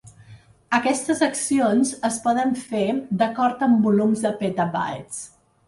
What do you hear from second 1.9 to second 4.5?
es poden fer d'acord amb volums de